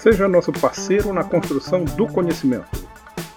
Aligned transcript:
Seja 0.00 0.26
nosso 0.26 0.50
parceiro 0.50 1.12
na 1.12 1.22
construção 1.22 1.84
do 1.84 2.06
conhecimento. 2.06 2.88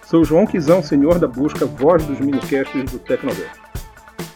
Sou 0.05 0.23
João 0.23 0.47
Quizão, 0.47 0.81
senhor 0.81 1.19
da 1.19 1.27
busca, 1.27 1.65
voz 1.65 2.05
dos 2.05 2.21
minicasts 2.21 2.89
do 2.89 2.99
Tecnoverso. 2.99 3.59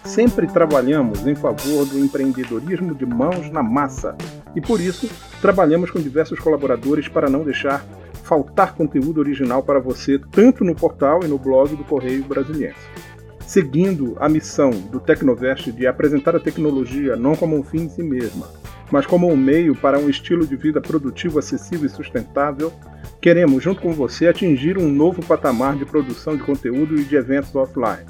Sempre 0.04 0.46
trabalhamos 0.46 1.26
em 1.26 1.34
favor 1.36 1.86
do 1.86 1.98
empreendedorismo 1.98 2.94
de 2.94 3.06
mãos 3.06 3.50
na 3.50 3.64
massa 3.64 4.14
e 4.54 4.60
por 4.60 4.82
isso 4.82 5.10
trabalhamos 5.42 5.90
com 5.90 6.02
diversos 6.02 6.38
colaboradores 6.38 7.08
para 7.08 7.30
não 7.30 7.46
deixar 7.46 7.86
faltar 8.24 8.76
conteúdo 8.76 9.22
original 9.22 9.64
para 9.64 9.80
você, 9.80 10.20
tanto 10.30 10.66
no 10.66 10.76
portal 10.76 11.22
e 11.24 11.30
no 11.30 11.38
blog 11.38 11.78
do 11.78 11.86
Correio 11.86 12.26
Brasiliense. 12.26 12.76
Seguindo 13.40 14.18
a 14.20 14.28
missão 14.28 14.72
do 14.72 15.00
Tecnovest 15.00 15.72
de 15.72 15.88
apresentar 15.88 16.36
a 16.36 16.42
tecnologia 16.42 17.16
não 17.16 17.38
como 17.38 17.56
um 17.56 17.64
fim 17.64 17.84
em 17.84 17.90
si 17.90 18.04
mesma, 18.04 18.50
mas 18.92 19.06
como 19.06 19.30
um 19.30 19.38
meio 19.38 19.76
para 19.76 20.00
um 20.00 20.10
estilo 20.10 20.46
de 20.46 20.56
vida 20.56 20.80
produtivo, 20.80 21.40
acessível 21.40 21.86
e 21.86 21.90
sustentável, 21.90 22.72
queremos, 23.22 23.64
junto 23.64 23.82
com 23.82 23.92
você, 23.94 24.28
atingir 24.28 24.78
um 24.78 24.90
novo 24.90 25.24
patamar 25.26 25.76
de 25.76 25.86
produção 25.86 26.36
de 26.36 26.44
conteúdo 26.44 27.00
e 27.00 27.04
de 27.04 27.16
eventos 27.16 27.54
offline. 27.56 28.06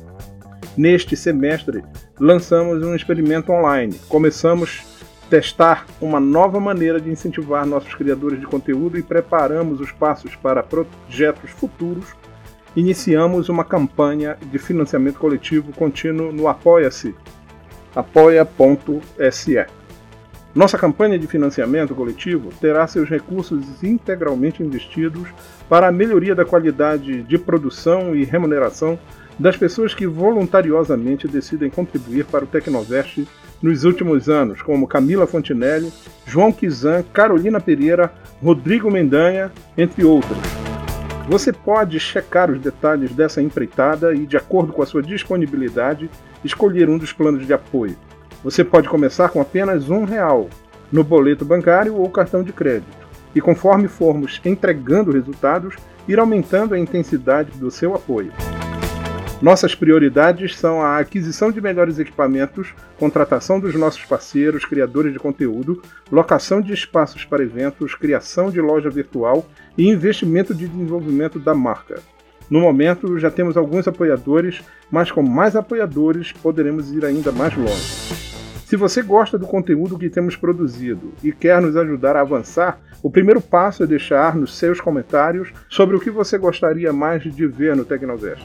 Neste 0.76 1.16
semestre, 1.16 1.84
lançamos 2.20 2.84
um 2.84 2.96
experimento 2.96 3.52
online. 3.52 4.00
Começamos 4.08 4.98
testar 5.30 5.86
uma 6.00 6.20
nova 6.20 6.60
maneira 6.60 7.00
de 7.00 7.10
incentivar 7.10 7.66
nossos 7.66 7.94
criadores 7.94 8.40
de 8.40 8.46
conteúdo 8.46 8.98
e 8.98 9.04
preparamos 9.04 9.80
os 9.80 9.92
passos 9.92 10.36
para 10.36 10.64
projetos 10.64 11.52
futuros, 11.52 12.06
iniciamos 12.76 13.50
uma 13.50 13.64
campanha 13.64 14.38
de 14.52 14.58
financiamento 14.58 15.20
coletivo 15.20 15.72
contínuo 15.74 16.32
no 16.32 16.48
Apoia-se, 16.48 17.14
apoia.se. 17.96 19.66
Nossa 20.58 20.76
campanha 20.76 21.20
de 21.20 21.28
financiamento 21.28 21.94
coletivo 21.94 22.50
terá 22.60 22.88
seus 22.88 23.08
recursos 23.08 23.84
integralmente 23.84 24.64
investidos 24.64 25.30
para 25.70 25.88
a 25.88 25.92
melhoria 25.92 26.34
da 26.34 26.44
qualidade 26.44 27.22
de 27.22 27.38
produção 27.38 28.16
e 28.16 28.24
remuneração 28.24 28.98
das 29.38 29.56
pessoas 29.56 29.94
que 29.94 30.08
voluntariosamente 30.08 31.28
decidem 31.28 31.70
contribuir 31.70 32.26
para 32.26 32.44
o 32.44 32.48
Tecnovest 32.48 33.28
nos 33.62 33.84
últimos 33.84 34.30
anos, 34.30 34.60
como 34.64 34.88
Camila 34.88 35.28
Fontinelli, 35.28 35.94
João 36.26 36.52
Kizan, 36.52 37.04
Carolina 37.14 37.62
Pereira, 37.62 38.12
Rodrigo 38.42 38.90
Mendanha, 38.90 39.52
entre 39.78 40.04
outros. 40.04 40.40
Você 41.30 41.54
pode 41.54 42.00
checar 42.00 42.50
os 42.50 42.60
detalhes 42.60 43.12
dessa 43.12 43.44
empreitada 43.44 44.12
e, 44.12 44.26
de 44.26 44.36
acordo 44.36 44.74
com 44.74 44.82
a 44.82 44.88
sua 44.88 45.04
disponibilidade, 45.04 46.10
escolher 46.44 46.90
um 46.90 46.98
dos 46.98 47.14
planos 47.14 47.46
de 47.46 47.54
apoio. 47.54 47.96
Você 48.44 48.64
pode 48.64 48.88
começar 48.88 49.30
com 49.30 49.42
apenas 49.42 49.90
um 49.90 50.04
real 50.04 50.50
no 50.92 51.04
boleto 51.04 51.44
bancário 51.44 51.96
ou 51.96 52.10
cartão 52.10 52.44
de 52.44 52.54
crédito, 52.54 53.08
e 53.34 53.42
conforme 53.42 53.88
formos 53.88 54.40
entregando 54.46 55.12
resultados, 55.12 55.76
ir 56.08 56.20
aumentando 56.20 56.74
a 56.74 56.80
intensidade 56.80 57.52
do 57.58 57.70
seu 57.70 57.94
apoio. 57.96 58.32
Nossas 59.42 59.76
prioridades 59.76 60.58
são 60.58 60.82
a 60.82 60.98
aquisição 60.98 61.52
de 61.52 61.62
melhores 61.62 62.00
equipamentos, 62.00 62.74
contratação 62.98 63.60
dos 63.60 63.76
nossos 63.76 64.04
parceiros, 64.04 64.66
criadores 64.66 65.14
de 65.14 65.20
conteúdo, 65.20 65.82
locação 66.12 66.60
de 66.60 66.74
espaços 66.74 67.24
para 67.24 67.44
eventos, 67.44 67.94
criação 67.94 68.50
de 68.50 68.60
loja 68.60 68.90
virtual 68.90 69.46
e 69.78 69.88
investimento 69.88 70.56
de 70.56 70.68
desenvolvimento 70.68 71.38
da 71.38 71.54
marca. 71.54 72.00
No 72.50 72.62
momento, 72.62 73.20
já 73.20 73.30
temos 73.30 73.58
alguns 73.58 73.88
apoiadores, 73.88 74.64
mas 74.90 75.12
com 75.12 75.22
mais 75.22 75.56
apoiadores 75.56 76.32
poderemos 76.32 76.92
ir 76.92 77.06
ainda 77.06 77.32
mais 77.32 77.56
longe. 77.56 78.27
Se 78.68 78.76
você 78.76 79.02
gosta 79.02 79.38
do 79.38 79.48
conteúdo 79.48 79.98
que 79.98 80.10
temos 80.10 80.36
produzido 80.36 81.14
e 81.24 81.32
quer 81.32 81.62
nos 81.62 81.78
ajudar 81.78 82.18
a 82.18 82.20
avançar, 82.20 82.82
o 83.02 83.10
primeiro 83.10 83.40
passo 83.40 83.82
é 83.82 83.88
deixar 83.88 84.36
nos 84.36 84.58
seus 84.58 84.82
comentários 84.82 85.54
sobre 85.70 85.96
o 85.96 86.02
que 86.02 86.12
você 86.12 86.38
gostaria 86.38 86.92
mais 86.92 87.24
de 87.24 87.48
ver 87.48 87.78
no 87.78 87.86
Tecnovest. 87.86 88.44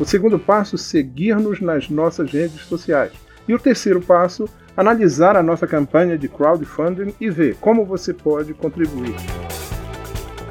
O 0.00 0.04
segundo 0.04 0.40
passo, 0.40 0.76
seguir-nos 0.76 1.60
nas 1.60 1.88
nossas 1.88 2.32
redes 2.32 2.62
sociais. 2.62 3.12
E 3.46 3.54
o 3.54 3.60
terceiro 3.60 4.00
passo, 4.00 4.48
analisar 4.76 5.36
a 5.36 5.42
nossa 5.42 5.68
campanha 5.68 6.18
de 6.18 6.28
crowdfunding 6.28 7.14
e 7.20 7.30
ver 7.30 7.54
como 7.60 7.84
você 7.84 8.12
pode 8.12 8.52
contribuir. 8.52 9.14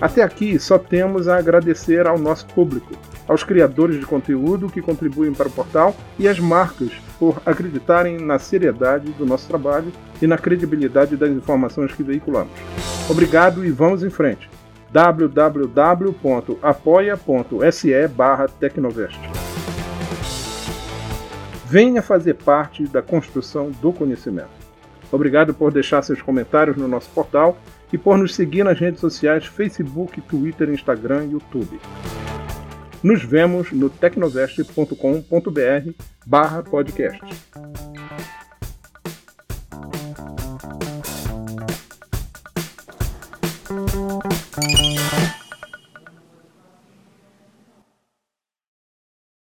Até 0.01 0.23
aqui 0.23 0.57
só 0.57 0.77
temos 0.77 1.27
a 1.27 1.37
agradecer 1.37 2.07
ao 2.07 2.17
nosso 2.17 2.45
público, 2.47 2.93
aos 3.27 3.43
criadores 3.43 3.99
de 3.99 4.05
conteúdo 4.05 4.69
que 4.69 4.81
contribuem 4.81 5.33
para 5.33 5.49
o 5.49 5.51
portal 5.51 5.93
e 6.17 6.25
às 6.27 6.39
marcas 6.39 6.91
por 7.19 7.41
acreditarem 7.45 8.17
na 8.17 8.39
seriedade 8.39 9.11
do 9.11 9.25
nosso 9.25 9.45
trabalho 9.47 9.91
e 10.21 10.27
na 10.27 10.37
credibilidade 10.37 11.17
das 11.17 11.29
informações 11.29 11.93
que 11.93 12.01
veiculamos. 12.01 12.53
Obrigado 13.09 13.65
e 13.65 13.71
vamos 13.71 14.01
em 14.03 14.09
frente 14.09 14.49
www.apoia.se 14.91 16.07
barra 18.07 18.47
Tecnovest. 18.47 19.19
Venha 21.65 22.01
fazer 22.01 22.33
parte 22.35 22.87
da 22.87 23.01
construção 23.01 23.69
do 23.81 23.91
conhecimento. 23.93 24.58
Obrigado 25.11 25.53
por 25.53 25.71
deixar 25.71 26.03
seus 26.03 26.21
comentários 26.21 26.77
no 26.77 26.87
nosso 26.87 27.09
portal 27.09 27.57
e 27.91 27.97
por 27.97 28.17
nos 28.17 28.35
seguir 28.35 28.63
nas 28.63 28.79
redes 28.79 28.99
sociais 28.99 29.45
Facebook, 29.45 30.21
Twitter, 30.21 30.69
Instagram 30.69 31.25
e 31.25 31.31
YouTube. 31.31 31.79
Nos 33.01 33.23
vemos 33.23 33.71
no 33.71 33.89
tecnovest.com.br 33.89 35.91
barra 36.25 36.63
podcast. 36.63 37.19